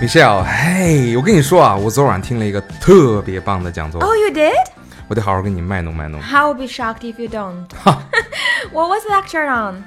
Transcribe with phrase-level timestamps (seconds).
[0.00, 4.54] Michelle，嘿，我跟你说啊，我昨晚听了一个特别棒的讲座，Oh, you did?
[5.08, 6.22] 我得好好跟你卖弄卖弄。
[6.22, 7.64] I'll be shocked if you don't.
[8.72, 9.82] What was the lecture on?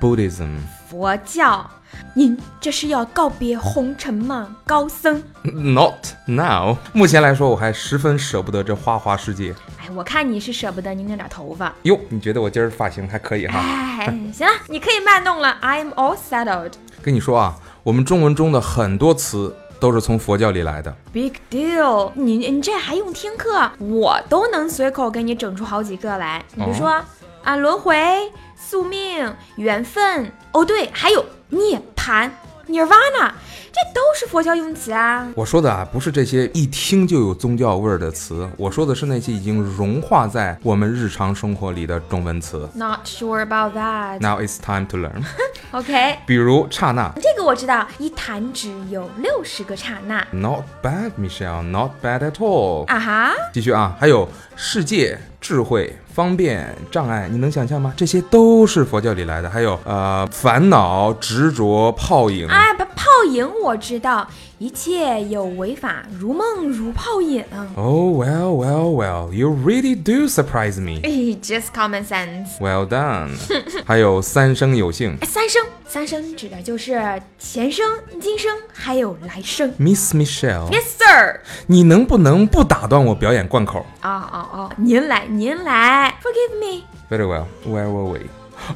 [0.00, 0.56] Buddhism，
[0.88, 1.70] 佛教。
[2.14, 6.76] 您这是要告别红尘吗，高僧？Not now。
[6.92, 9.54] 目前来说，我还十分舍不得这花花世界。
[9.80, 11.72] 哎，我看你是舍不得你那点头发。
[11.82, 13.60] 哟，你觉得我今儿发型还可以哈？
[13.60, 15.56] 哎，行了，你可以卖弄了。
[15.62, 16.72] I'm all settled.
[17.00, 17.54] 跟你说啊，
[17.84, 20.94] 我们中文中的很多词都是从佛教里来的。
[21.12, 22.12] Big deal！
[22.14, 23.68] 你你这还用听课？
[23.80, 26.44] 我都能随口给你整出好几个来。
[26.54, 27.02] 你比如说、
[27.42, 32.30] 啊，轮回、宿命、缘分，哦对，还有涅槃
[32.68, 33.32] （Nirvana），
[33.72, 35.26] 这都是佛教用词啊。
[35.34, 42.68] 我说的啊，不是这些一听就有宗教味儿的词，我说的是那些已经融化在我们日常生活里的中文词。
[42.74, 44.20] Not sure about that.
[44.20, 45.22] Now it's time to learn。
[45.72, 50.22] OK，比如刹那这个我知道，一弹指有六十个刹那。
[50.30, 52.84] ，Not bad, Michelle, not bad at all。
[52.86, 57.94] 啊哈，继续啊，还有世界、智慧、方便、障碍，你能想象吗？
[57.96, 59.48] 这些都是佛教里来的。
[59.48, 62.46] 还有呃，烦恼、执着、泡影。
[62.48, 67.43] 啊，不，泡 影我知道，一切有为法，如梦如泡影。
[67.75, 70.99] Oh well, well, well, you really do surprise me.
[71.03, 72.57] 哎，just common sense。
[72.59, 73.31] Well done。
[73.85, 77.85] 还有三生有幸哎，三生，三生指的就是前生、
[78.21, 79.73] 今生还有来生。
[79.77, 81.39] ，Miss Michelle， Yes, sir。
[81.67, 86.83] 你能不能不打断我表演贯口哦哦哦，您来，您来，Forgive me。
[87.09, 87.45] ？Very well.
[87.65, 88.19] Where were we?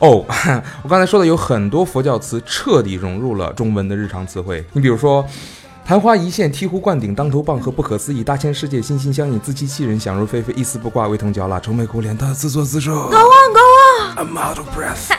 [0.01, 0.25] 哦，
[0.83, 4.65] 我刚才说的有很多佛教词彻底融入了中文的日常词汇。
[4.73, 5.27] 你比如说，
[5.87, 12.93] 昙花一现、醍醐灌顶、当头棒喝、不可思议、大千世界、心心相印、自欺欺人、想入非非、一丝不挂、味同嚼蜡、愁眉苦脸、他自作自受。
[13.09, 14.27] Go on, go on。
[14.27, 15.13] I'm out of breath.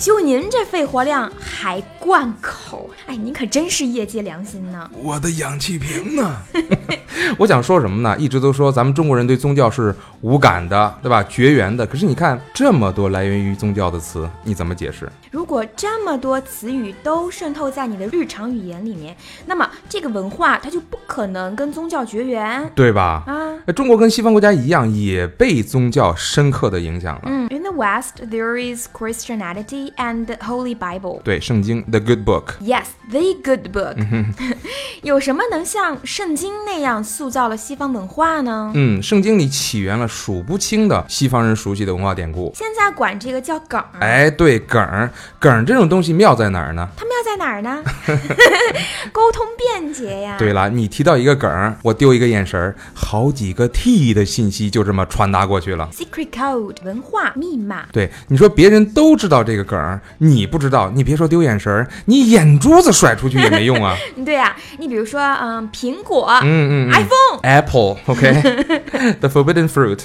[0.00, 4.88] 就您这肺活量还灌口，哎，您可真是业界良心呢。
[5.02, 6.36] 我的氧气瓶呢？
[7.36, 8.16] 我想说什么呢？
[8.16, 11.22] 一直都说咱们中国人对宗教是无感的，对吧？
[11.28, 11.86] 绝缘的。
[11.86, 15.08] 可是你看这么多来源于宗教的词，你怎么解释？
[15.30, 19.14] 如果这么多词语都渗透在你的日常语言里面，
[19.46, 23.22] 那么这个文化它就不可能跟宗教绝缘对吧？
[23.26, 23.54] 啊。
[23.66, 27.22] 那中国跟西方国家一样，也被宗教深刻的影响了。
[27.26, 31.20] 嗯，In the West there is Christianity and the Holy Bible.
[31.22, 33.96] 对，圣经 The Good Book，Yes, the good book.
[35.02, 38.72] 有什么能像圣经那样塑造了西方文化呢？
[38.74, 42.50] 嗯，圣经里起源了数不清的西方人熟悉的文化典故。
[42.56, 43.86] 现在管这个叫梗儿。
[44.00, 46.88] 哎，对，梗儿，梗儿这种东西妙在哪儿呢？
[46.96, 47.82] 它妙在哪儿呢？
[49.12, 50.36] 沟通便捷呀。
[50.38, 55.88] 对了，你提到一个梗儿，我丢一个眼神儿，好几个 T 的信息就这么传达过去了。
[55.92, 57.86] Secret code 文化密码。
[57.92, 63.94] 对，你说别人都知道这个梗儿，你不知道，你别说丢眼神儿，你眼珠子甩出去也没用啊。
[64.24, 69.97] 对呀、你比如说，嗯，苹果、嗯嗯嗯 iPhone、Apple，OK，The forbidden fruit。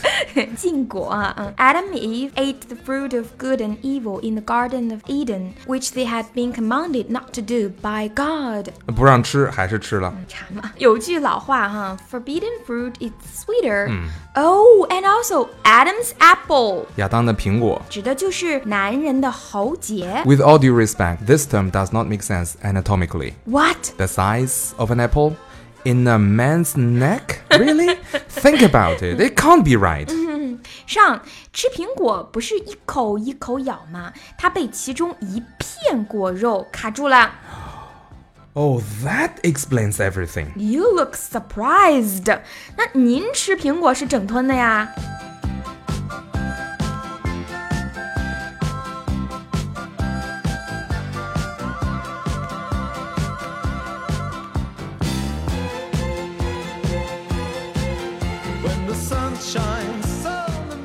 [0.57, 5.55] 禁果，嗯，Adam and Eve ate the fruit of good and evil in the Garden of Eden,
[5.67, 8.71] which they had been commanded not to do by God。
[8.95, 10.15] 不让吃还是吃了。
[10.29, 13.13] 馋嘛，有句老话哈，Forbidden fruit is
[13.45, 17.83] sweeter。Oh, and also Adam's apple 亚当的苹果。
[17.89, 20.23] 指的就是男人的喉结。
[20.25, 23.35] With all due respect, this term does not make sense anatomically.
[23.45, 23.97] What？
[23.97, 25.35] The size of an apple
[25.85, 27.43] in a man's neck?
[27.51, 27.97] Really?
[28.29, 29.21] Think about it.
[29.21, 30.09] It can't be right.
[30.87, 31.23] 上
[31.53, 34.13] 吃苹果不是一口一口咬吗？
[34.37, 37.33] 它被其中一片果肉卡住了。
[38.55, 40.49] Oh, that explains everything.
[40.57, 42.41] You look surprised。
[42.77, 44.89] 那您吃苹果是整吞的呀？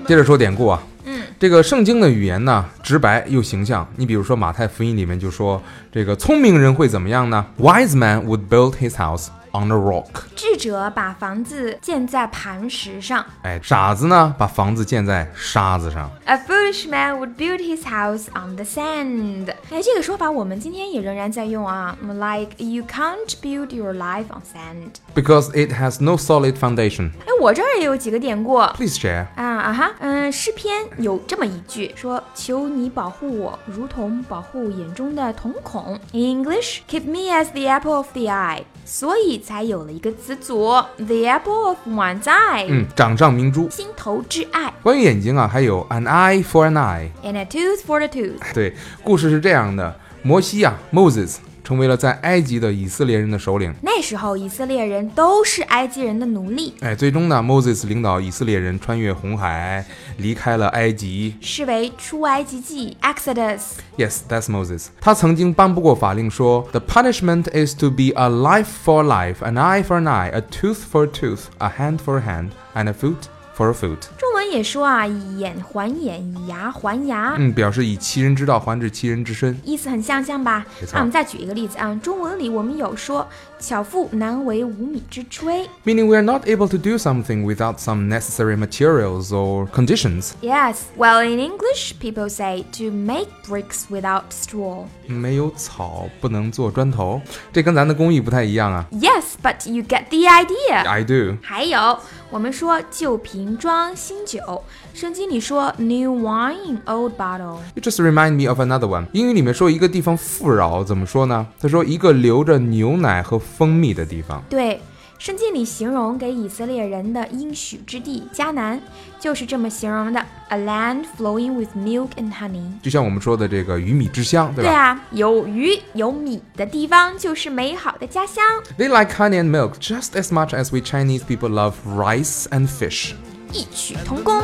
[0.09, 3.87] 接着说典故啊，嗯，这个圣经的语言呢，直白又形象。
[3.97, 5.63] 你比如说马太福音里面就说，
[5.93, 10.24] 这个聪明人会怎么样呢？Wise man would build his house on a rock。
[10.36, 13.26] 智者把房子建在磐石上。
[13.44, 16.10] 哎，傻子呢，把房子建在沙子上。
[16.26, 19.54] A foolish man would build his house on the sand。
[19.70, 24.96] 哎，这个说法我们今天也仍然在用啊，like you can't build your life on sand。
[25.14, 27.12] Because it has no solid foundation.
[27.22, 28.58] 哎，我这儿也有几个典故。
[28.76, 29.28] Please share.
[29.36, 38.64] 啊啊哈，嗯，诗篇有这么一句说：“求你保护我，如同保护眼中的瞳孔。” In English, keep me as the apple of the eye。
[38.91, 40.65] 所以才有了一个词组
[40.97, 43.69] ，the apple of one's eye，、嗯，掌上明珠。
[43.69, 47.11] 心头之爱关于眼睛啊，还有 an eye for an eye。
[47.23, 48.55] ，and a tooth for the tooth。
[48.55, 48.75] 对，
[49.05, 51.37] 故事是这样的：摩西啊，Moses
[51.69, 53.75] 成为了在埃及的以色列人的首领。
[53.83, 59.85] 那时候以色列人都是埃及人的奴隶，哎，最终呢，Moses 领导以色列人穿越红海，
[60.17, 61.35] 离开了埃及。
[61.43, 63.61] 视为出埃及记 （Exodus）。
[63.99, 64.87] Yes, that's Moses.
[64.99, 70.41] 他曾经颁布过法令说，The punishment is to be a life for life, an eye for an eye, a
[70.41, 74.09] tooth for a tooth, a hand for a hand, and a foot for a foot.
[74.17, 77.35] 中文也说啊，以眼还眼，以牙还牙。
[77.39, 79.59] 嗯，表示以其人之道还治其人之身。
[79.65, 80.67] 意思很相像吧？
[80.93, 83.27] 那我们再举一个例子啊，中文里我们有说
[83.59, 90.33] “巧妇难为无米之炊 Meaning we are not able to do something without some necessary materials or conditions.
[90.43, 94.85] ”。Yes, well in English, people say to make bricks without straw.
[95.07, 97.21] 没有草不能做砖头，
[97.53, 98.87] 这跟咱的工艺不太一样啊。
[98.93, 100.87] Yes, but you get the idea.
[100.87, 101.37] I do.
[101.43, 101.99] 还有，
[102.31, 104.64] 我们说旧瓶装新酒，
[104.94, 107.58] 圣经里说 new wine in old bottle。
[107.76, 109.06] You just remind me of another one.
[109.14, 111.46] 英语里面说一个地方富饶怎么说呢？
[111.60, 114.44] 他说一个流着牛奶和蜂蜜的地方。
[114.50, 114.82] 对，
[115.20, 118.82] 圣经里形容给以色列人的应许之地迦南，
[119.20, 120.20] 就是这么形容的：
[120.50, 122.64] a land flowing with milk and honey。
[122.82, 124.70] 就像我们说的这个鱼米之乡，对吧？
[124.70, 128.44] 对啊，有鱼有米的地方就是美好的家乡。
[128.78, 132.68] They like honey and milk just as much as we Chinese people love rice and
[132.68, 133.14] fish.
[133.53, 134.35] 异曲同工。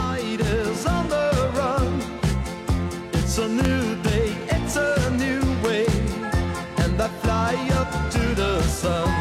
[3.12, 5.86] It's a new day, it's a new way,
[6.76, 9.13] and I fly up to the sun.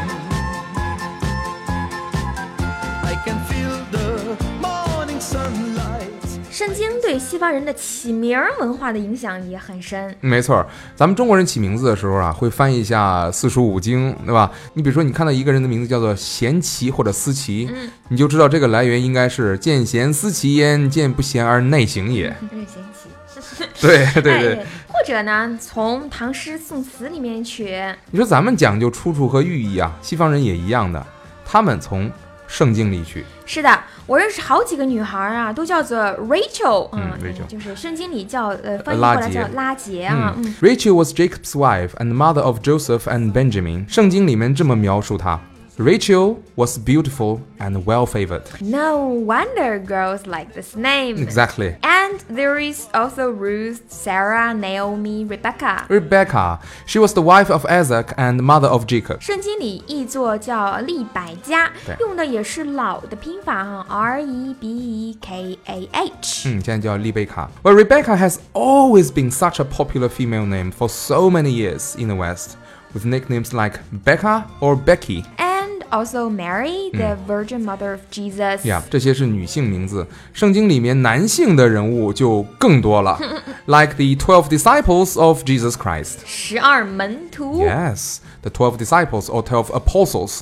[7.14, 10.12] 对西方人的起名儿文化的影响也很深。
[10.20, 10.66] 没错，
[10.96, 14.50] 咱们中国人起名字的时候啊，会翻译一下四书五经，对吧？
[14.72, 17.70] 你比如说，你看到一个人的名字叫做贤齐或者思齐，
[18.08, 22.36] 你就知道这个来源应该是见贤思齐焉，见不贤而内省也。
[23.80, 27.80] 对 对 对，哎，或者呢，从唐诗宋词里面取。
[28.10, 31.06] 你说咱们讲究出处和寓意啊，西方人也一样的，
[31.44, 32.10] 他们从
[32.46, 33.24] 圣经里去。
[33.46, 43.88] 是的，我认识好几个女孩儿啊，都叫做 Rachel，嗯，Rachel 就是圣经里叫呃翻译过来叫拉杰啊，嗯 Rachel was Jacob's wife and mother of Joseph and Benjamin。
[43.88, 45.40] 圣经里面这么描述她
[45.77, 48.43] ：Rachel was beautiful and well favored。
[48.59, 51.15] No wonder girls like this name.
[51.23, 51.77] Exactly.
[51.83, 55.85] And there is also Ruth, Sarah, Naomi, Rebecca.
[55.87, 59.21] Rebecca, she was the wife of Isaac and mother of Jacob.
[59.21, 66.49] 圣经里译作叫利百加对，用的也是老的拼法哈，R E B E K A H。
[66.49, 67.49] 嗯，现在叫丽贝卡。
[67.63, 72.15] Well, Rebecca has always been such a popular female name for so many years in the
[72.15, 72.57] West,
[72.93, 75.23] with nicknames like Becca or Becky.
[75.37, 75.52] And
[75.93, 78.63] also Mary, the Virgin Mother of Jesus.
[78.65, 80.05] Yeah，这些是女性名字。
[80.33, 83.17] 圣经里面男性的人物就更多了，
[83.65, 86.17] like the twelve disciples of Jesus Christ.
[86.25, 87.63] 十二门徒。
[87.63, 90.41] Yes, the 12 disciples or 12 apostles.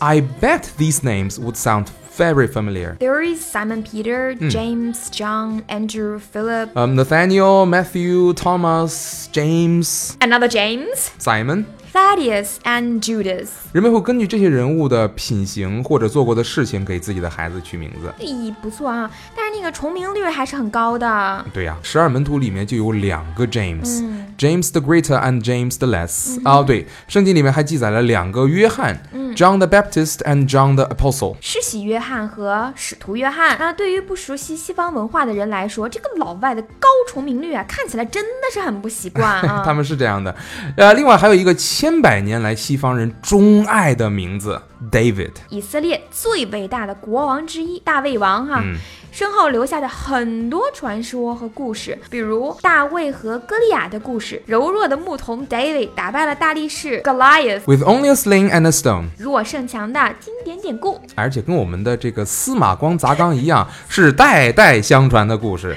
[0.00, 1.86] I bet these names would sound
[2.16, 2.96] very familiar.
[2.98, 11.10] There is Simon Peter, James, John, Andrew, Philip, Um, Nathaniel, Matthew, Thomas, James, another James,
[11.18, 11.66] Simon.
[11.93, 13.49] Thaddeus, and Judas.
[13.71, 18.11] 人们会根据这些人物的品行或者做过的事情给自己的孩子取名字。
[18.19, 21.45] 咦，不错啊，但是那个重名率还是很高的。
[21.53, 26.41] 对呀、十二门徒里面就有两个 James，James、the Greater and James the Less。
[26.43, 28.99] 啊，对，圣经里面还记载了两个约翰、
[29.35, 31.35] j o h n the Baptist and John the Apostle。
[31.41, 39.61] 施洗约翰和使徒约翰那，对于不熟悉西方文化的人来说，这个老外的高重名率啊，看起来真的是很不习惯啊。
[39.65, 40.35] 他们是这样的，
[40.75, 41.53] 呃，另外还有一个
[41.83, 45.31] 千百年来西方人钟爱的名字 David。
[45.49, 48.63] 以色列最伟大的国王之一大卫王哈、
[49.11, 61.01] 身后留下的很多传说和故事，比如大卫和歌利亚的故事，柔弱的牧童 David 打败了大力士 Goliath，With only a sling and a stone，弱胜强的经典典故。
[61.15, 65.75] 而且跟我们的这个司马光砸缸一样，是代代相传的故事。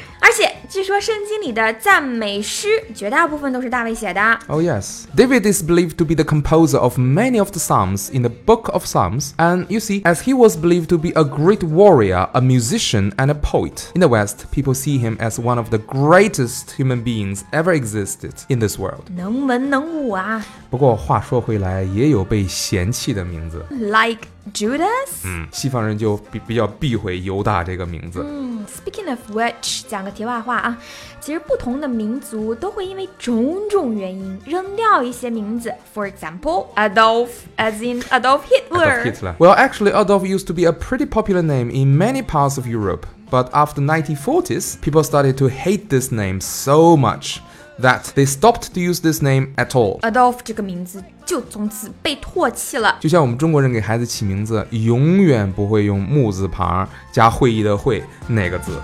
[0.85, 4.39] 而且据 说圣经里的赞美诗绝大部分都是大卫写的。
[4.47, 5.05] Oh, yes.
[5.15, 8.69] David is believed to be the composer of many of the Psalms in the Book
[8.71, 12.41] of Psalms, and you see, as he was believed to be a great warrior, a
[12.41, 16.71] musician, and a poet, in the West, people see him as one of the greatest
[16.77, 19.05] human beings ever existed in this world.
[19.15, 25.23] 能文能武啊不过话说回来，也有被嫌弃的名字， ，like Judas。
[25.25, 28.23] 嗯，西方人就比比较避讳犹大这个名字。
[28.67, 30.77] Speaking of which，讲个题外话啊，
[31.19, 35.73] 其实不同的民族都会因为种种原因扔掉一些名字。
[35.93, 39.03] For example, Adolf, as in Adolf Hitler.
[39.03, 39.35] Adolf Hitler.
[39.37, 43.05] Well, actually, Adolf used to be a pretty popular name in many parts of Europe.
[43.29, 47.41] But after 1940s, people started to hate this name so much
[47.80, 50.00] That they stopped to use this name at all.
[50.00, 52.96] Adolf 这个名字就从此被唾弃了。
[53.00, 58.80] 就像我们中国人给孩子起名字，永远不会用木字旁加会议的会那个字。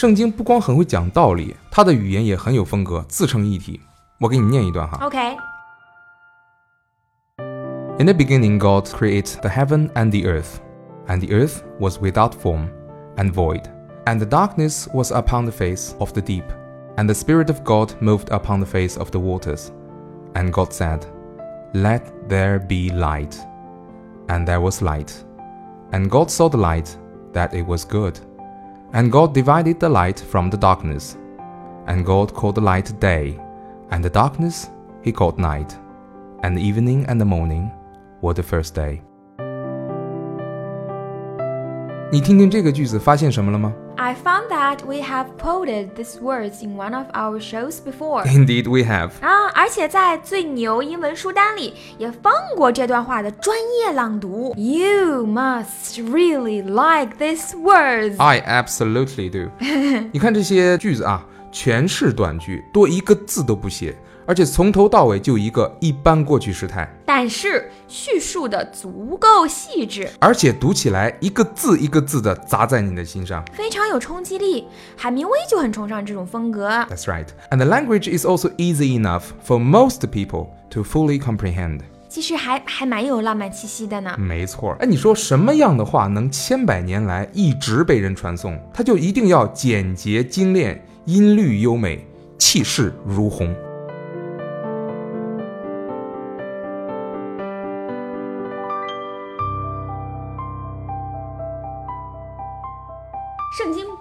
[0.00, 3.80] 圣经不光很会讲道理，它的语言也很有风格，自成一体。
[4.18, 4.98] 我给你念一段哈。
[5.06, 5.36] OK，
[7.98, 10.58] In the beginning, God created the heaven and the earth.
[11.06, 12.68] And the earth was without form
[13.16, 13.62] and void.
[14.04, 16.44] And the darkness was upon the face of the deep.
[16.96, 19.72] And the Spirit of God moved upon the face of the waters.
[20.34, 21.06] And God said,
[21.74, 23.36] Let there be light.
[24.28, 25.12] And there was light.
[25.92, 26.96] And God saw the light,
[27.32, 28.18] that it was good.
[28.93, 31.17] And God divided the light from the darkness.
[31.87, 33.39] And God called the light day,
[33.89, 34.69] and the darkness
[35.01, 35.77] he called night.
[36.43, 37.71] And the evening and the morning
[38.21, 39.01] were the first day.
[42.10, 48.24] 你听听这个句子，发现什么了吗 I found that we have quoted these words in one of our shows before.
[48.24, 49.10] ？Indeed, we have.
[49.22, 54.54] 啊，而且在最牛英文书单里也放过这段话的专业朗读。
[54.56, 58.16] You must really like these words.
[58.18, 59.50] I absolutely do.
[60.12, 63.96] 你看这些句子啊，全是短句，多一个字都不写，
[64.31, 73.43] 而且从头到尾就一个一般过去时态，但是叙述的足够细致，而且读起来一个字一个字的砸在你的心上。
[73.51, 74.65] 非常有冲击力。
[74.95, 76.69] 海明威就很崇尚这种风格。
[76.69, 77.25] That's right.
[77.49, 81.81] And the language is also easy enough for most people to fully comprehend.
[82.07, 84.15] 其实还还蛮有浪漫气息的呢。
[84.17, 88.57] 没错，哎，你说什么样的话能千百年来一直被人传颂？
[88.73, 92.07] 它就一定要简洁精炼，音律优美，
[92.37, 93.53] 气势如虹。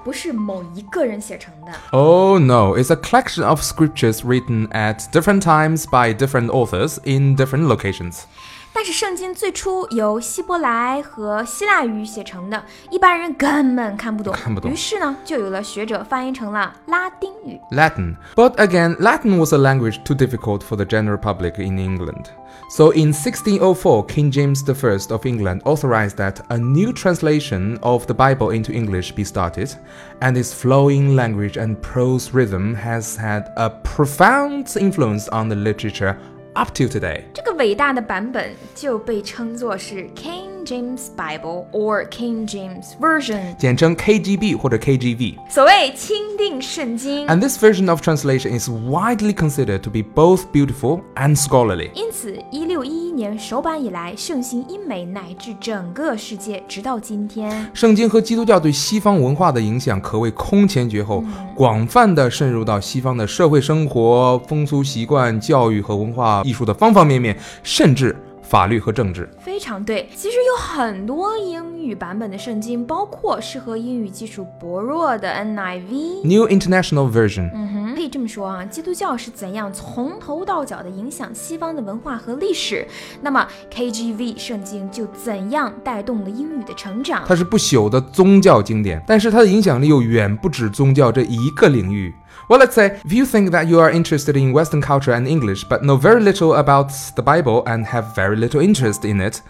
[0.03, 6.99] 不是某一个人写成的， Oh no, it's a collection of scriptures written at different times by different authors
[7.03, 8.23] in different locations.
[8.71, 14.33] 但是圣经最初由希伯来和希腊语写成的，一般人根本看不懂。
[14.33, 17.57] 看不懂于是呢，就有了学者翻译成了拉丁语。
[17.71, 18.17] Latin.
[18.35, 22.25] But again, Latin was a language too difficult for the general public in England.
[22.69, 28.13] So in 1604, King James I of England authorized that a new translation of the
[28.13, 29.73] Bible into English be started,
[30.21, 36.17] and its flowing language and prose rhythm has had a profound influence on the literature
[36.55, 37.25] up till today.
[37.33, 45.36] 这个伟大的版本就被称作是 King James Bible or King James Version，简称 KGB 或者 KGV.
[45.48, 47.26] 所谓钦定圣经。
[47.26, 51.90] And this version of translation is widely considered to be both beautiful and scholarly.
[51.94, 57.70] 因此，一六一一年首版以来，盛行英美乃至整个世界，直到今天。
[57.74, 61.24] 圣经和基督教对西方文化的影响可谓空前绝后，
[61.54, 68.16] 广泛的渗入到西方的社会生活、风俗习惯、教育和文化艺术的方方面面，甚至
[68.50, 69.30] 法律和政治。
[69.38, 76.24] 非常对，其实有很多英语版本的圣经，包括适合英语基础薄弱的 NIV。
[76.24, 82.84] New International Version，、嗯哼，可以这么说啊，基督教是怎样从头到脚的影响西方的文化和历史，
[83.22, 87.22] 那么 KGV 圣经就怎样带动了英语的成长。
[87.24, 92.12] 它是不朽的宗教经典，但是它的影响力又远不止宗教这一个领域。
[92.49, 95.81] Well, let's say if you think that you are interested in Western culture and English, but
[95.81, 99.41] know very little about the Bible and have very little interest in it,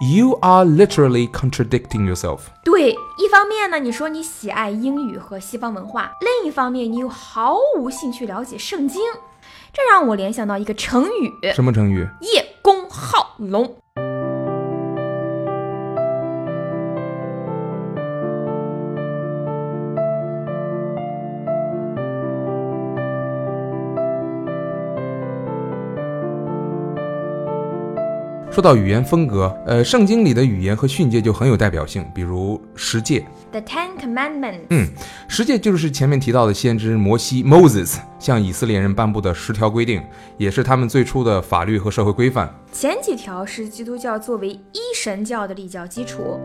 [0.00, 2.42] you are literally contradicting yourself.
[2.64, 9.00] 对，一方面呢，你说你喜爱英语和西方文化；另一方面，你又毫无兴趣了解圣经，
[9.72, 12.08] 这让我联想到一个成语什么成语？
[12.20, 13.76] “叶公好龙
[28.59, 33.23] 说到语言风格，呃，圣经里的语言和训诫就很有代表性，比如十诫。
[33.53, 34.65] The Ten Commandments。
[34.71, 34.85] 嗯，
[35.29, 40.03] 十诫就是前面提到的先知摩西 Moses 向以色列人颁布的十条规定，
[40.35, 42.53] 也是他们最初的法律和社会规范。
[42.73, 46.37] 前几条是基督教作为一神教的立教基础。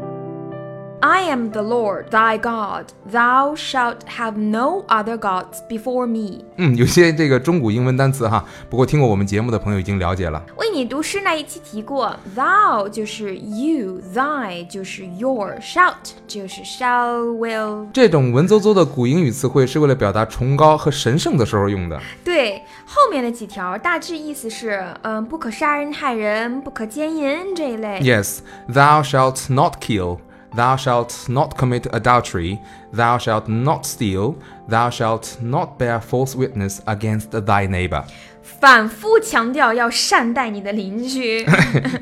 [1.04, 2.88] I am the Lord thy God.
[3.10, 6.44] Thou shalt have no other gods before me.
[6.58, 10.44] 嗯，有些这个中古英文单词哈，不过听过我们节目的朋友已经了解了。
[10.58, 15.94] 为你读诗那一期提过，thou 就是 you，thy 就是 your，shout
[16.28, 17.88] 就是 shall will。
[17.94, 21.98] 这种文绉绉的古英语词汇是为了表达崇高和神圣的时候用的。
[22.26, 28.02] 对，后面的几条大致意思是，嗯，不可杀人害人，不可奸淫这一类。
[28.02, 30.18] Yes, thou shalt not kill.
[30.56, 32.58] Thou shalt not commit adultery.
[32.92, 34.36] Thou shalt not steal.
[34.68, 38.04] Thou shalt not bear false witness against thy neighbor.
[38.42, 41.46] 反复强调要善待你的邻居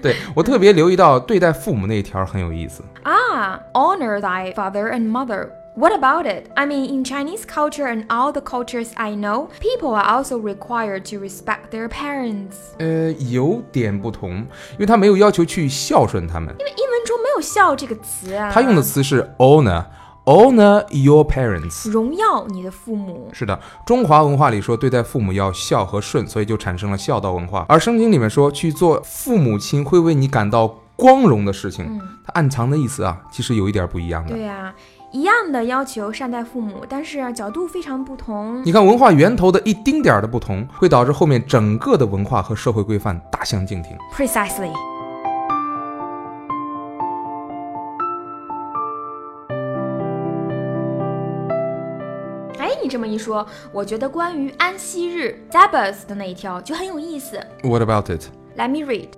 [0.01, 2.81] 对我特别留意到对待父母那一条很有意思。
[3.03, 6.49] 啊，honor thy father and mother。What about it?
[6.55, 11.03] I mean, in Chinese culture and all the cultures I know, people are also required
[11.11, 12.55] to respect their parents.
[12.79, 14.37] 呃，有点不同，
[14.71, 19.84] 因为他没有要求去孝顺他们，因为英文中没有 孝这个词啊，他用的词是 honor。
[20.24, 21.90] Honor your parents。
[21.90, 23.28] 荣耀你的父母。
[23.32, 27.66] 是的，中华文化里说对待父母要孝和顺，所以就产生了孝道文化。
[27.68, 34.34] 而圣经里面说去做父母亲会为你感到光荣的事情，它暗藏的意思啊，其实有一点不一样的。
[34.34, 34.72] 对呀、
[35.10, 38.62] 一样的要求善待父母，但是角度非常不同。
[38.64, 43.96] 你看文化源头的一丁点儿的不同，会导致后面整个的文化和社会规范大相径庭。
[44.14, 44.70] Precisely。
[52.81, 57.37] 你这么一说，我觉得关于安息日 Sabbath 的那一条就很有意思。
[57.63, 58.27] What about it？
[58.55, 59.09] Let me read.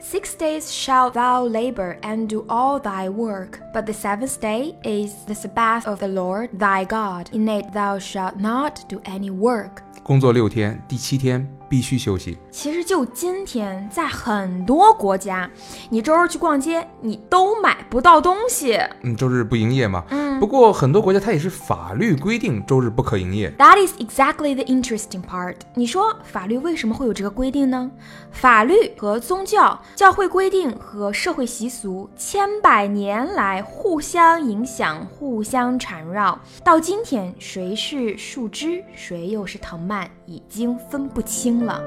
[0.00, 5.12] Six days shalt thou labor and do all thy work, but the seventh day is
[5.26, 7.28] the Sabbath of the Lord thy God.
[7.32, 9.82] In it thou shalt not do any work.
[10.02, 12.37] 工作六天，第七天 必须休息。
[12.51, 15.49] 其实就今天，在很多国家，
[15.89, 18.79] 你周日去逛街，你都买不到东西。
[19.01, 20.03] 嗯，周日不营业嘛。
[20.11, 23.49] 嗯不过很多国家它也是法律规定周日不可营业。
[23.57, 25.55] That is exactly the interesting part.
[25.73, 27.89] 你说法律为什么会有这个规定呢？
[28.31, 41.81] 法律和宗教、教会规定和社会习俗千百年来互相影响、互相缠绕，到今天谁是树枝，谁又是藤蔓，已经分不清了。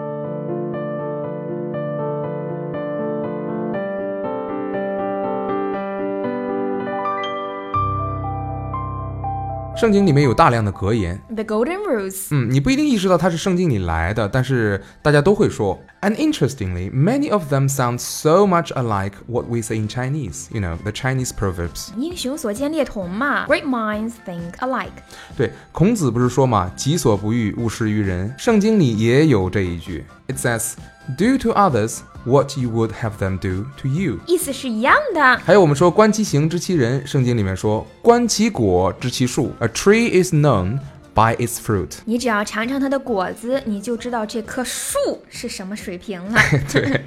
[9.77, 12.29] 圣经里面有大量的格言，The Golden Rules.
[12.31, 15.79] 嗯，你不一定意识到它是圣经里来的，但是大家都会说。
[16.02, 20.48] And interestingly, many of them sound so much alike what we say in Chinese.
[20.52, 21.92] You know, the Chinese proverbs.
[21.96, 24.90] 英雄所见略同嘛，Great minds think alike。
[25.38, 28.34] 对，孔子不是说嘛，己所不欲，勿施于人。
[28.38, 30.74] 圣经里也有这一句，It says,
[31.18, 35.38] "Do to others what you would have them do to you." 意思是一样的。
[35.38, 40.80] 还有我们说观其行知其人，圣经里面说观其果知其树，A tree is known
[41.17, 41.89] by its fruit。
[42.05, 44.99] 你只要尝尝它的果子，你就知道这棵树
[45.31, 46.39] 是什么水平了。
[46.71, 47.01] 对，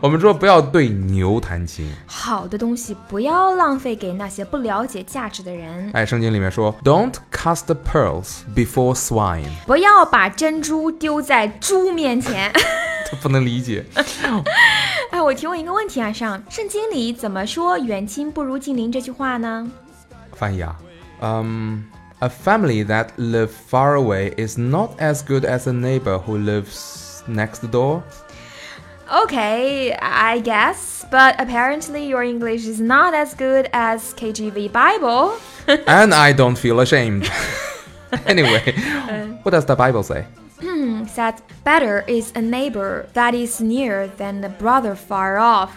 [0.00, 1.90] 我们说不要对牛弹琴。
[2.04, 12.52] 好的东西不要浪费给那些不了解价值的人，哎，圣经里面说，Don't cast the pearls before swine，不要把珍珠丢在猪面前。
[13.10, 13.84] 他不能理解。
[15.10, 19.70] 哎，我提问一个问题啊，上圣经里怎么说“远亲不如近邻”这句话呢？
[20.32, 20.76] 翻译啊，
[21.20, 21.84] 嗯、
[22.21, 27.69] a family that live far away is not as good as a neighbor who lives next
[27.71, 28.03] door.
[29.23, 35.33] Okay, I guess, but apparently your English is not as good as KGV Bible.
[35.87, 37.29] and I don't feel ashamed.
[38.25, 38.73] anyway,
[39.43, 40.25] what does the Bible say?
[41.15, 45.71] that better is a neighbor that is near than a brother far off.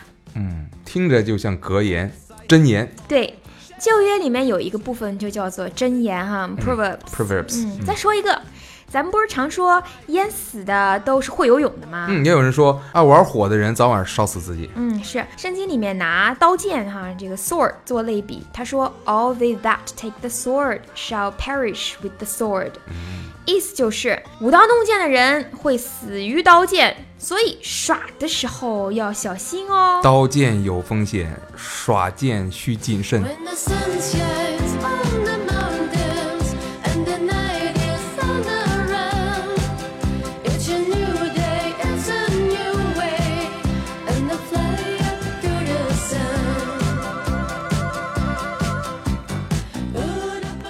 [0.84, 2.12] 听着就像格言、
[2.46, 2.90] 箴言。
[3.08, 3.34] 对，
[3.79, 6.97] 旧约里面有一个部分就叫做箴言哈，proverbs。
[7.13, 8.41] Proverbs，嗯，再说一个，
[8.89, 12.07] 咱们不是常说淹死的都是会游泳的吗？
[12.09, 14.69] 嗯，也有人说爱，玩火的人早晚烧死自己。
[14.75, 22.71] 嗯，是圣经里面拿刀剑哈，这个 sword 做类比，他说 All they that take the sword shall perish with the sword，、
[23.45, 29.99] 意思就是舞刀弄剑的人会死于刀剑，所以耍的时候要小心哦。
[30.01, 33.21] 刀剑有风险，耍剑需谨慎。
[33.21, 33.53] When the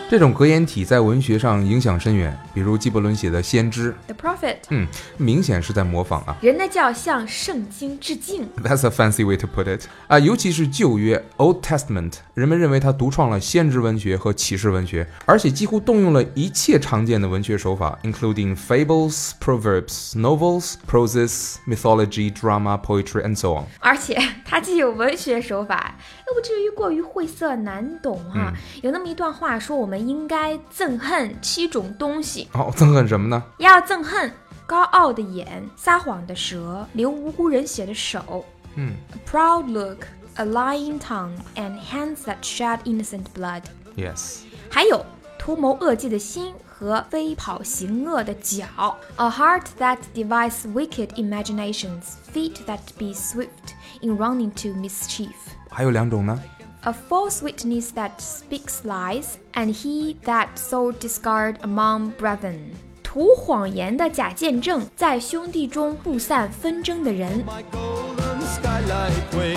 [0.09, 6.37] 这种格言体在文学上影响深远，比如纪伯伦写的《先知》，The Prophet，嗯，明显是在模仿啊。
[6.39, 8.47] 人呢叫向圣经致敬。
[8.63, 22.79] That's a fancy way to put it 啊、尤其是旧约 Old Testament，人们认为他独创了先知文学和启示文学，而且几乎动用了一切常见的文学手法，including fables, proverbs, novels, proses, mythology, drama,
[22.81, 23.65] poetry, and so on。
[23.79, 25.97] 而且它既有文学手法，
[26.29, 33.42] 又不至于过于晦涩难懂哈、有那么一段话说，我们应该憎恨七种东西，哦，憎恨什么呢？
[33.58, 34.32] 要憎恨
[34.66, 38.44] 高傲的眼、撒谎的舌、流无辜人血的手
[38.76, 43.62] 嗯，a proud look, a lying tongue, and hands that shed innocent blood。
[43.96, 44.40] ，yes。
[44.70, 45.04] 还有
[45.38, 55.34] 图谋恶计的心和飞跑行恶的脚，a heart that devises wicked imaginations, feet that be swift in running to mischief.
[55.68, 56.40] 还有两种呢？
[56.84, 62.72] A false witness that speaks lies, and he that sow discard among brethren.
[63.02, 67.44] 图谎言的假见证，在兄弟中布散纷争的人。
[67.44, 69.56] my golden skylight way.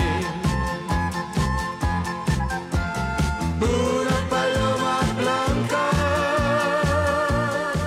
[3.60, 5.90] Una paloma blanca.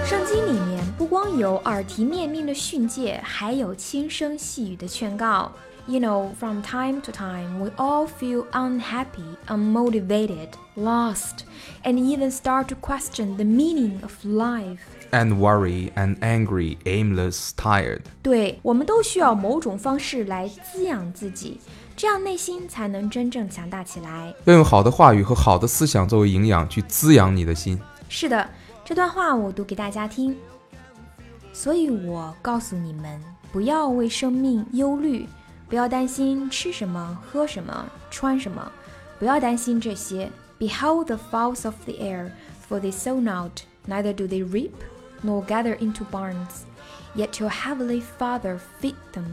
[0.05, 5.51] 圣经里面不光有耳提面命的训诫，还有轻声细语的劝告。
[5.86, 11.44] You know, from time to time, we all feel unhappy, unmotivated, lost,
[11.84, 14.78] and even start to question the meaning of life.
[15.10, 18.00] And worry and angry, aimless, tired。
[18.22, 21.60] 对，我们都需要某种方式来滋养自己，
[21.94, 24.34] 这样内心才能真正强大起来。
[24.44, 27.78] 要用好的话语和好的思想作为营养，去滋养你的心。
[28.08, 28.48] 是的，
[28.82, 30.34] 这段话我读给大家听。
[31.52, 33.20] 所以我告诉你们，
[33.52, 35.26] 不要为生命忧虑，
[35.74, 38.70] 不要担心吃什么、喝什么、穿什么，
[39.18, 40.30] 不要担心这些。
[40.56, 42.30] Behold the fowls of the air,
[42.68, 43.50] for they sow not,
[43.88, 44.70] neither do they reap,
[45.22, 46.62] nor gather into barns,
[47.16, 49.24] yet your heavenly Father feed them.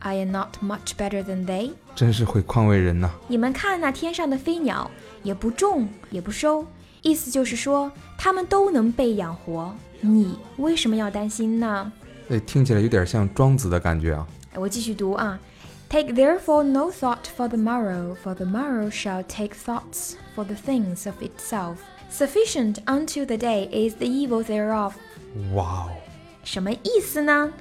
[0.00, 1.70] I am not much better than they.
[1.96, 4.90] 真是会宽慰人呐、你们看那天上的飞鸟，
[5.22, 6.66] 也不种，也不收，
[7.00, 9.74] 意思就是说，它们都能被养活。
[10.02, 11.90] 你为什么要担心呢？
[12.28, 14.26] 哎，听起来有点像庄子的感觉啊。
[14.54, 15.38] 我继续读啊。
[15.89, 21.05] Take therefore no thought for the morrow, for the morrow shall take thoughts for the things
[21.05, 21.77] of itself.
[22.09, 24.93] Sufficient unto the day is the evil thereof.
[25.53, 25.91] 哇哦，
[26.43, 27.51] 什么意思呢？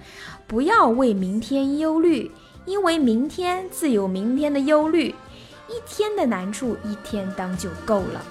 [0.46, 2.30] 不要为明天忧虑，
[2.64, 5.14] 因为明天自有明天的忧虑。
[5.68, 8.22] 一天的难处，一天当就够了。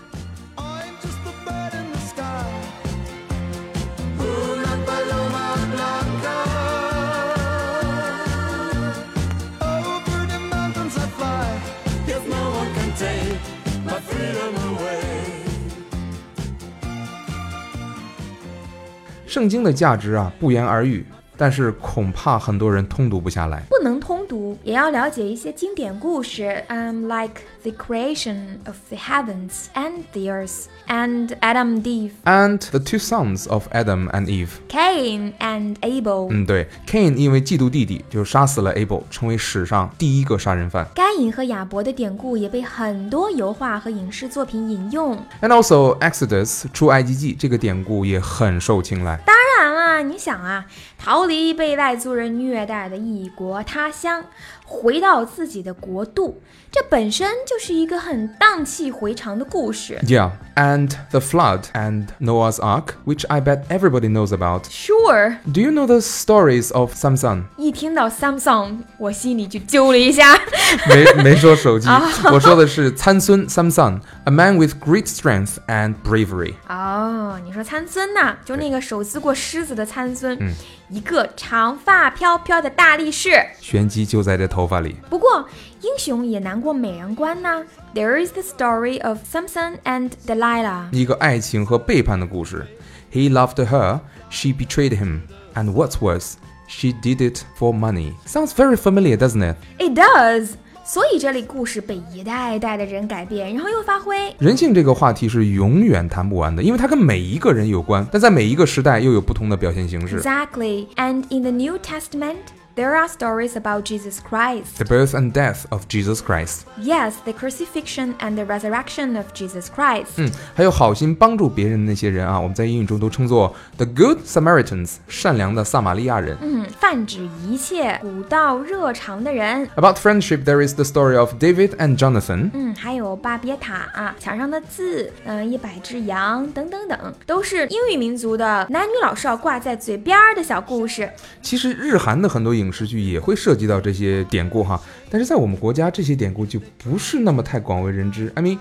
[19.35, 21.05] 圣经的价值啊，不言而喻，
[21.37, 23.63] 但是恐怕很多人通读不下来。
[23.69, 26.63] 不能通读，也要了解一些经典故事。
[26.69, 32.79] Um, like the creation of the heavens and the earth, and Adam and Eve, And the
[32.79, 34.49] two sons of Adam and Eve，
[34.96, 36.28] Cain and Abel。
[36.30, 40.88] 嗯，对，Cain 因为嫉妒弟弟，就杀死了 Abel，成为史上第一个杀人犯。
[40.94, 45.14] 该隐和亚伯的典故也被很多油画和影视作品引用。
[45.42, 49.20] And also Exodus 出埃及记这个典故也很受青睐。
[49.26, 50.64] 当然啦，你想啊，
[50.98, 54.24] 逃离被外族人虐待的异国他乡，
[54.65, 59.99] 回到自己的国度，这本身就是一个很荡气回肠的故事。
[60.07, 64.63] Yeah, and the flood and Noah's Ark, which I bet everybody knows about.
[64.69, 67.43] Sure， Do you know the stories of Samson?
[67.57, 70.39] 一听到 Samsung，我心里就揪了一下。
[70.87, 71.89] 没没说手机，
[72.31, 76.53] 我说的是参孙 Samson, a man with great strength and bravery.
[76.69, 80.53] 哦，你说参孙呐，就那个手撕过狮子的参孙，嗯
[80.89, 83.43] 一个长发飘飘的大力士。
[83.59, 84.95] 玄机就在这头发里。
[85.09, 85.47] 不过
[85.81, 87.63] 英雄也难过美人关呐。
[87.93, 90.85] There is the story of Samson and Delilah。
[90.91, 92.67] 一个爱情和背叛的故事。
[93.11, 93.99] He loved her,
[94.29, 95.21] she betrayed him,
[95.53, 96.35] and what's worse,
[96.67, 98.13] she did it for money.
[98.25, 99.57] Sounds very familiar, doesn't it?
[99.79, 100.55] It does。
[100.86, 104.32] 所以这类故事被一代一代的人改变，然后又发挥。
[104.38, 110.20] 人性这个话题是永远谈不完的，因为它跟每一个人有关，但在每一个时代又有不同的表现形式。
[110.20, 110.86] Exactly.
[110.94, 112.36] And in the New Testament,
[112.76, 114.76] There are stories about Jesus Christ.
[114.76, 116.66] The birth and death of Jesus Christ。
[116.76, 120.08] Yes, the crucifixion and the resurrection of Jesus Christ.
[120.18, 126.36] 嗯，还有好心帮助别人的那些人啊，我们在英语中都称作 the good Samaritans，善良的撒玛利亚人。
[126.42, 129.66] 嗯，泛指一切古道热肠的人。
[129.76, 132.50] About friendship, there is the story of David and Jonathan.
[132.52, 141.10] 嗯，还有巴别塔啊，墙上的字，嗯、一百只羊等等等，都是英语民族的男女老少挂在嘴边儿的小故事。
[141.40, 148.31] 其实日韩的很多影视剧也会涉及到这些典故哈，但是在我们国家这些典故就不是那么太广为人知。
[148.35, 148.57] I mean,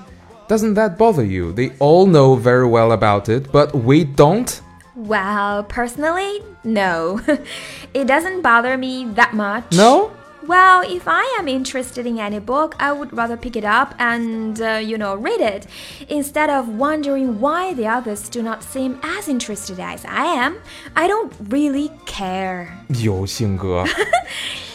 [0.49, 1.53] doesn't that bother you?
[1.53, 4.53] They all know very well about it, but we don't.
[4.97, 7.21] Well, personally, no.
[7.95, 9.64] it doesn't bother me that much.
[9.73, 10.11] No?
[10.47, 14.59] Well, if I am interested in any book, I would rather pick it up and,
[14.59, 15.66] uh, you know, read it
[16.09, 20.55] instead of wondering why the others do not seem as interested as I am.
[20.95, 22.69] I don't really care.
[22.88, 23.85] 有 性格。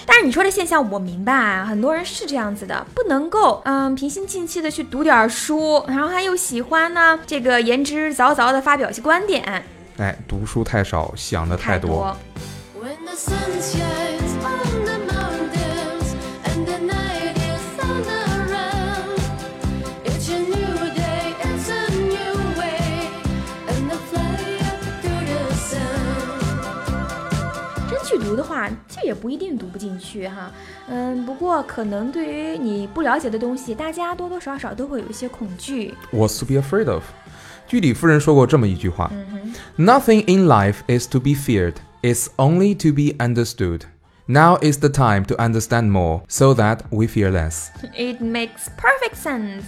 [0.05, 9.63] 但是你说这现象我明白啊，很多人是这样子的，不能够嗯平心静气的去读点书，然后他又喜欢呢这个言之凿凿的发表一些观点，
[9.97, 12.15] 哎，读书太少，想的太太多。
[28.29, 30.51] 读的话，其实也不一定读不进去哈。
[30.87, 35.93] 嗯，不过可能对于你不了解的东西，大家多多少少都会有一些恐惧。
[36.11, 37.03] What's to be afraid of？
[37.67, 39.11] 居里夫人说过这么一句话、
[39.77, 41.73] n o t h i n g in life is to be feared.
[42.03, 43.81] It's only to be understood.
[44.27, 47.69] Now is the time to understand more, so that we fear less.
[47.95, 49.63] It makes perfect sense。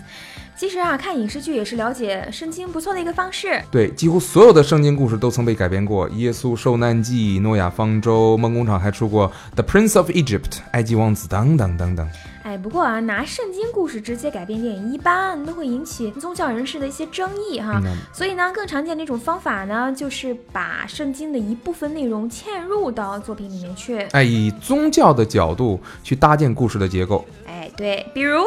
[0.57, 3.61] 其实啊，看影视剧也是了解圣经不错的一个方式。
[3.71, 10.41] 对，几乎所有的圣经故事都曾被改编过，《耶稣受难记》、诺亚方舟、梦工厂还出过《The Prince of Egypt》、
[10.73, 12.09] 埃及王子等等等等。
[12.45, 17.81] 哎，不过啊，拿圣经故事直接改编电影，一般都会引起宗教人士的一些争议哈。
[17.85, 23.99] 嗯所以呢，更常见的一种方法呢，就是把圣经的一部分内容嵌入到作品里面去。
[24.13, 27.25] 哎，以宗教的角度去搭建故事的结构。
[27.47, 28.43] 哎，对，比如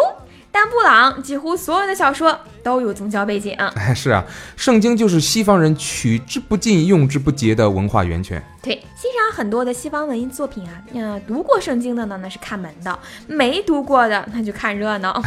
[0.56, 3.54] 丹布朗，几乎所有的小说都有宗教背景。
[3.76, 4.24] 哎，是啊，
[4.56, 8.41] 圣经就是西方人取之不尽、用之不竭的文化源泉。
[8.63, 15.22] 对，欣赏很多的西方文艺作品啊，嗯、读过圣经的呢，那是看门道；没读过的，那就看热闹。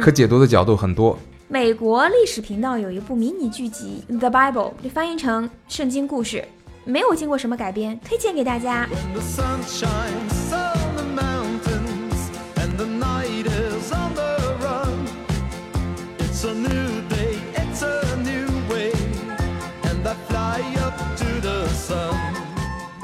[0.00, 1.18] 可解读的角度很多。
[1.48, 4.52] 美国历史频道有一部迷你剧集《The Bible》，
[4.84, 6.36] 就翻译成《圣经故事》，
[6.84, 8.86] 没有经过什么改编，推荐给大家。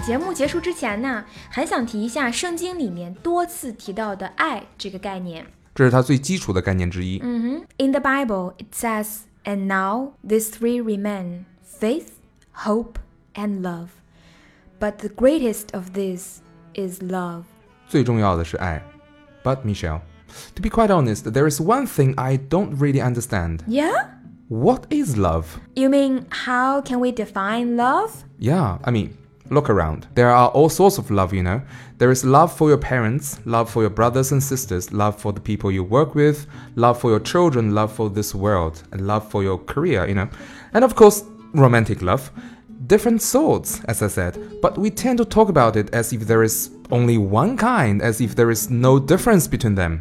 [0.06, 5.46] 节目结束之前呢，很想提一下圣经里面多次提到的爱这个概念。
[5.76, 7.20] 这是它最基础的概念之一。
[7.24, 12.08] 嗯哼，In the Bible it says, "And now these three remain: faith,
[12.66, 12.96] hope,
[13.36, 13.90] and love.
[14.80, 16.40] But the greatest of these
[16.74, 17.44] is love."
[17.88, 18.84] 最重要的是爱。
[19.44, 20.02] But Michelle,
[20.56, 23.60] to be quite honest, there is one thing I don't really understand.
[23.68, 24.08] Yeah?
[24.50, 25.46] What is love?
[25.76, 28.12] You mean how can we define love?
[28.38, 29.12] Yeah, I mean,
[29.50, 30.08] look around.
[30.16, 31.62] There are all sorts of love, you know.
[31.98, 35.42] There is love for your parents, love for your brothers and sisters, love for the
[35.42, 39.44] people you work with, love for your children, love for this world, and love for
[39.44, 40.30] your career, you know.
[40.74, 42.32] And of course, romantic love.
[42.88, 46.44] Different sorts, as I said, but we tend to talk about it as if there
[46.44, 50.00] is only one kind, as if there is no difference between them.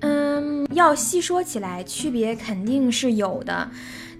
[0.00, 3.70] 嗯，要细说起来，区别肯定是有的，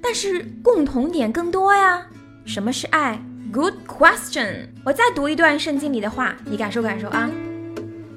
[0.03, 2.07] 但是共同点更多呀。
[2.45, 4.68] 什么是爱 ？Good question。
[4.86, 7.30] 我再读一段圣经里的话，你感受感受啊。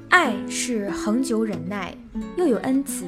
[0.09, 1.93] 爱是恒久忍耐，
[2.37, 3.03] 又有恩慈；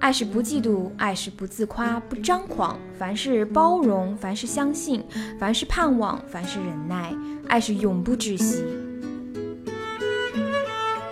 [0.00, 2.78] 爱是不嫉妒，爱是不自夸，不张狂。
[2.98, 5.04] 凡事包容，凡事相信，
[5.38, 7.14] 凡事盼望，凡事忍耐，
[7.48, 8.64] 爱是永不窒息。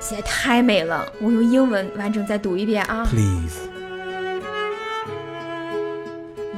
[0.00, 3.04] 写得太美了，我用英文完整再读一遍啊。
[3.10, 3.68] Please.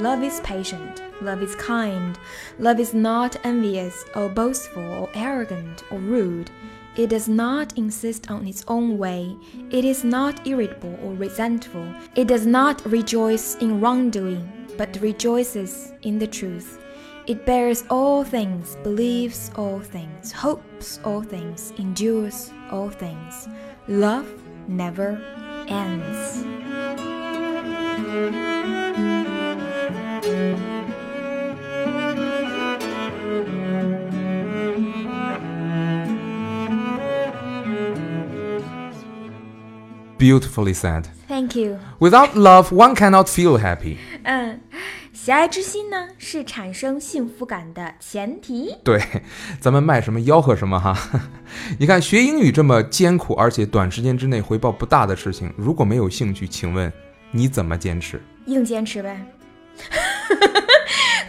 [0.01, 1.08] Love is patient.
[1.21, 2.17] Love is kind.
[2.59, 6.49] Love is not envious or boastful or arrogant or rude.
[6.95, 9.35] It does not insist on its own way.
[9.69, 11.93] It is not irritable or resentful.
[12.15, 16.81] It does not rejoice in wrongdoing, but rejoices in the truth.
[17.27, 23.47] It bears all things, believes all things, hopes all things, endures all things.
[23.87, 24.27] Love
[24.67, 25.21] never
[25.67, 26.43] ends.
[40.19, 41.05] Beautifully said.
[41.29, 41.79] Thank you。
[41.99, 43.95] Without love, one cannot feel happy.
[44.23, 44.59] 嗯，
[45.13, 48.75] 喜爱之心呢是产生幸福感的前提。
[48.83, 49.01] 对，
[49.61, 50.97] 咱们卖什么吆喝什么哈。
[51.79, 56.91] 你看，学英语这么艰苦，而且短时间之内回报不大的事情，如果没有兴趣，请问
[57.31, 58.21] 你怎么坚持？
[58.47, 59.25] 硬坚持呗。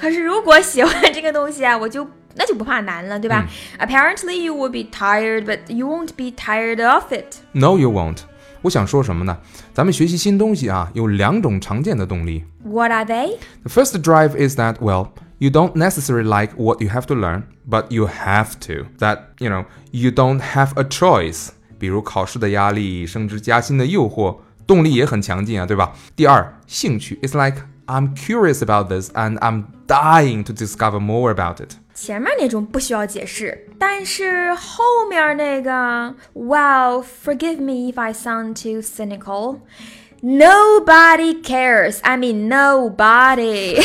[0.00, 3.46] 可是如果喜欢这个东西啊，我就那就不怕难了，对吧、
[3.79, 5.87] a p p a r e n t l y you will be tired, but you
[5.87, 7.37] won't be tired of it.
[7.53, 8.22] No, you won't.
[8.61, 9.38] 我想说什么呢？
[9.73, 12.43] 咱们学习新东西啊，有两种常见的动力。
[12.63, 13.38] What are they?
[13.63, 17.43] The first drive is that, well, you don't necessarily like what you have to learn,
[17.69, 18.88] but you have to.
[18.99, 21.49] That, you know, you don't have a choice.
[21.77, 25.93] 比如考试的压力、升职加薪的诱惑，动力也很强劲啊，对吧？
[26.15, 31.75] 第二，兴趣，It's like I'm curious about this and I'm dying to discover more about it.
[32.02, 39.58] 前面那种不需要解释，但是后面那个，Well, forgive me if I sound too cynical.
[40.22, 41.98] Nobody cares.
[42.00, 43.82] I mean, nobody.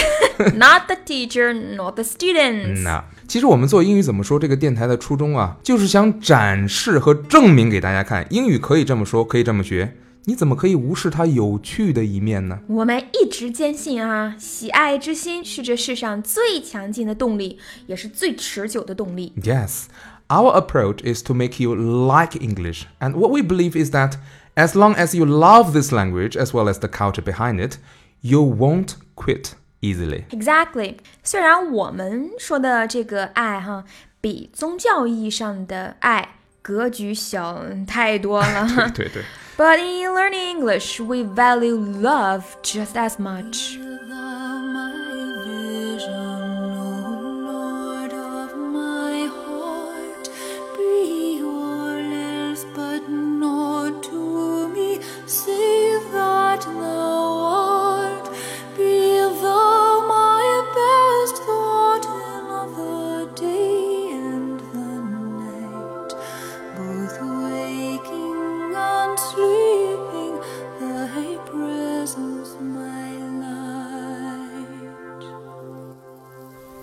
[0.55, 2.83] Not the teacher, not the students.
[2.83, 9.93] 那其实我们做英语怎么说这个电台的初衷啊，就是想展示和证明给大家看，英语可以这么说，可以这么学。
[10.24, 12.60] 你怎么可以无视它有趣的一面呢？
[12.68, 19.32] 我们一直坚信啊，喜爱之心是这世上最强劲的动力，也是最持久的动力。
[19.42, 19.86] Yes,
[20.28, 22.82] our approach is to make you like English.
[23.00, 24.16] And what we believe is that
[24.54, 27.78] as long as you love this language as well as the culture behind it,
[28.20, 30.24] you won't quit easily.
[30.28, 30.96] Exactly。
[31.24, 33.84] 虽然我们说的这个爱哈，
[34.20, 38.90] 比宗教意义上的爱 格局小太多了。
[38.94, 39.22] 对对。
[39.56, 43.78] But in learning English, we value love just as much.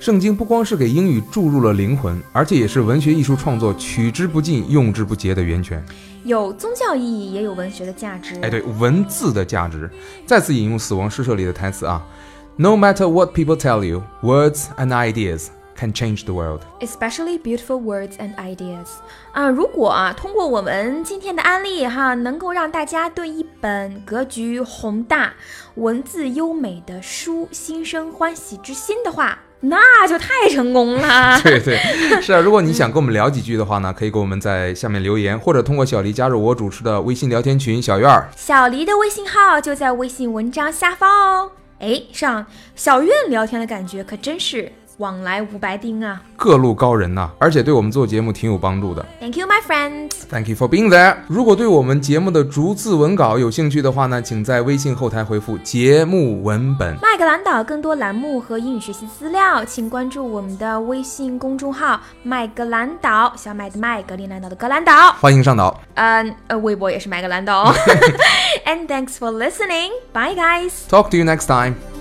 [0.02, 5.80] 圣经不光是给英语注入了灵魂，而且也是文学艺术创作取之不尽、用之不竭的源泉。
[6.24, 8.34] 有宗教意义，也有文学的价值。
[8.42, 9.88] 哎，对，文字的价值。
[10.26, 12.04] 再次引用《死亡诗社》里的台词啊
[12.56, 18.14] ：“No matter what people tell you, words and ideas can change the world.” especially beautiful words
[18.18, 18.88] and ideas
[19.30, 25.32] 啊，如果啊通过我们今天的案例哈，能够让大家对一本格局宏大、
[25.76, 31.38] 文字优美的书心生欢喜之心的话，那就太成功了。
[31.42, 31.78] 对对，
[32.20, 32.40] 是啊。
[32.40, 38.28] 如果你想跟我们聊几句的话呢，可以给我们在下面留言，或者通过小黎加入我主持的微信聊天群小院儿。
[38.36, 41.52] 小黎的微信号就在微信文章下方哦。
[41.78, 42.44] 哎，上
[42.74, 49.04] 小院聊天的感觉可真是往来无白丁啊各路高人呐、而且对我们做节目挺有帮助的。
[49.20, 50.10] ！Thank you, my friends。
[50.28, 51.16] Thank you for being there。
[51.28, 65.12] 如果对我们节目的逐字文稿有兴趣的话呢，请在微信后台回复“节目文本麦格兰岛更多栏目和英语学习资料，请关注我们的微信公众号“麦格兰岛”，小麦的麦，格陵兰岛的格兰岛”。。
[65.20, 65.80] 欢迎上岛。
[65.94, 67.72] 嗯，呃，微博也是麦格兰岛。
[68.66, 69.90] And thanks for listening.
[70.12, 70.72] Bye, guys.
[70.88, 71.91] Talk to you next time.